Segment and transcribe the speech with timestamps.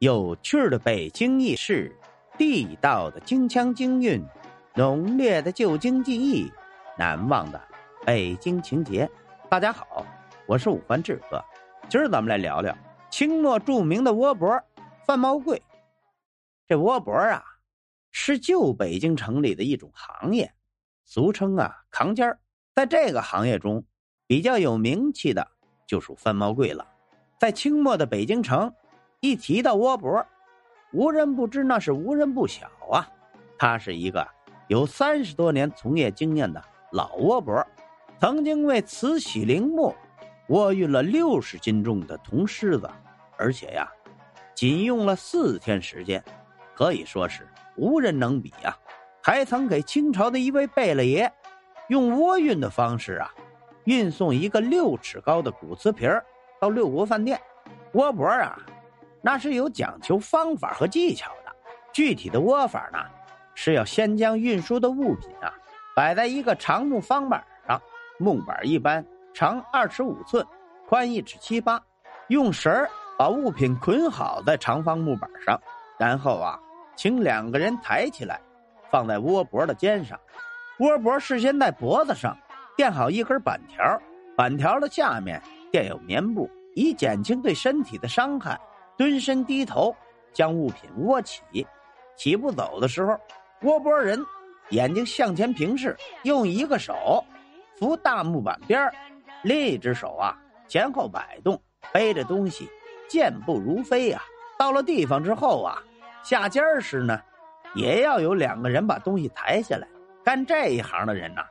[0.00, 1.94] 有趣的北京轶事，
[2.38, 4.24] 地道的京腔京韵，
[4.74, 6.50] 浓烈的旧京记忆，
[6.96, 7.60] 难忘的
[8.06, 9.06] 北京情节。
[9.50, 10.06] 大家好，
[10.46, 11.44] 我是五环志哥，
[11.86, 12.74] 今儿咱们来聊聊
[13.10, 14.58] 清末著名的窝脖
[15.04, 15.62] 范茂贵。
[16.66, 17.44] 这窝脖啊，
[18.10, 20.50] 是旧北京城里的一种行业，
[21.04, 22.40] 俗称啊扛尖儿。
[22.74, 23.84] 在这个行业中，
[24.26, 25.46] 比较有名气的
[25.86, 26.88] 就属范茂贵了。
[27.38, 28.72] 在清末的北京城，
[29.20, 30.24] 一提到窝脖，
[30.92, 33.06] 无人不知，那是无人不晓啊。
[33.58, 34.26] 他是一个
[34.66, 36.62] 有三十多年从业经验的
[36.92, 37.62] 老窝脖，
[38.18, 39.94] 曾经为慈禧陵墓
[40.48, 42.90] 窝运了六十斤重的铜狮子，
[43.36, 43.86] 而且呀，
[44.54, 46.24] 仅用了四天时间，
[46.74, 48.74] 可以说是无人能比呀。
[49.22, 51.30] 还曾给清朝的一位贝勒爷
[51.90, 53.30] 用窝运的方式啊，
[53.84, 56.24] 运送一个六尺高的骨瓷瓶儿。
[56.58, 57.38] 到六国饭店，
[57.92, 58.58] 窝脖啊，
[59.22, 61.52] 那是有讲求方法和技巧的。
[61.92, 62.98] 具体的窝法呢，
[63.54, 65.52] 是要先将运输的物品啊
[65.94, 67.80] 摆在一个长木方板上，
[68.18, 69.04] 木板一般
[69.34, 70.46] 长二尺五寸，
[70.86, 71.82] 宽一尺七八，
[72.28, 72.72] 用绳
[73.18, 75.60] 把物品捆好在长方木板上，
[75.98, 76.58] 然后啊，
[76.96, 78.40] 请两个人抬起来，
[78.90, 80.18] 放在窝脖的肩上。
[80.78, 82.36] 窝脖事先在脖子上
[82.76, 84.00] 垫好一根板条，
[84.36, 85.42] 板条的下面。
[85.72, 88.58] 垫有棉布，以减轻对身体的伤害。
[89.00, 89.96] 蹲身低头，
[90.30, 91.66] 将物品窝起。
[92.16, 93.18] 起步走的时候，
[93.62, 94.22] 窝脖人
[94.68, 97.24] 眼睛向前平视，用一个手
[97.78, 98.92] 扶大木板边
[99.42, 100.36] 另一只手啊
[100.68, 101.58] 前后摆动，
[101.94, 102.68] 背着东西
[103.08, 104.20] 健步如飞呀。
[104.58, 105.82] 到了地方之后啊，
[106.22, 107.18] 下尖时呢，
[107.74, 109.88] 也要有两个人把东西抬下来。
[110.22, 111.42] 干这一行的人呐，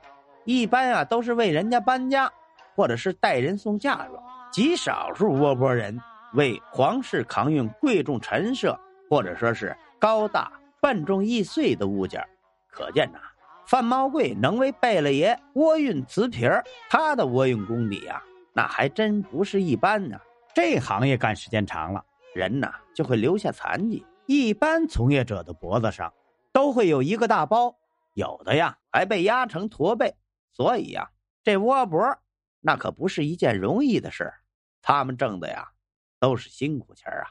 [0.46, 2.32] 一般啊都是为人家搬家。
[2.76, 6.00] 或者是带人送嫁妆，极少数窝脖人
[6.34, 12.24] 为皇室扛运贵重陈设，或者说是高大笨重易碎的物件。
[12.70, 13.20] 可见呐，
[13.66, 16.50] 范茂贵能为贝勒爷窝运瓷瓶
[16.90, 18.22] 他的窝运功底呀，
[18.54, 20.20] 那还真不是一般呢。
[20.54, 24.06] 这行业干时间长了，人呐就会留下残疾。
[24.26, 26.14] 一般从业者的脖子上
[26.52, 27.76] 都会有一个大包，
[28.14, 30.16] 有的呀还被压成驼背。
[30.52, 31.10] 所以呀，
[31.44, 32.18] 这窝脖。
[32.62, 34.34] 那可不是一件容易的事
[34.82, 35.70] 他们挣的呀，
[36.20, 37.28] 都是辛苦钱啊。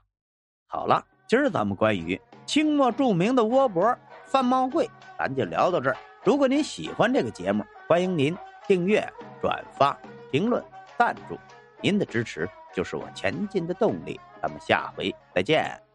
[0.66, 4.88] 好了，今儿咱们关于清末著名的窝脖范茂贵，
[5.18, 5.96] 咱就聊到这儿。
[6.24, 9.06] 如果您喜欢这个节目，欢迎您订阅、
[9.40, 9.98] 转发、
[10.30, 10.62] 评论、
[10.98, 11.38] 赞助，
[11.80, 14.20] 您的支持就是我前进的动力。
[14.42, 15.87] 咱们下回再见。